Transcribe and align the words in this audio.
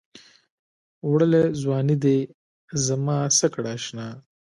وړلې 1.09 1.43
ځــواني 1.61 1.95
دې 2.03 2.17
زمـا 2.87 3.17
څه 3.37 3.45
کړه 3.53 3.69
اشـنا 3.77 4.07